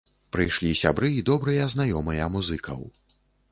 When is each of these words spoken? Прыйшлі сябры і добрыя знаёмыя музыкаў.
Прыйшлі 0.37 0.71
сябры 0.83 1.11
і 1.17 1.21
добрыя 1.29 1.69
знаёмыя 1.75 2.33
музыкаў. 2.39 2.85